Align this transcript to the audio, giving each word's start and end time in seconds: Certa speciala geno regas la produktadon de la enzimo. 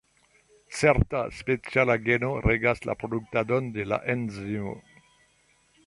Certa 0.77 1.19
speciala 1.41 1.97
geno 2.07 2.31
regas 2.47 2.81
la 2.91 2.97
produktadon 3.03 3.71
de 3.77 3.89
la 3.93 4.01
enzimo. 4.15 4.75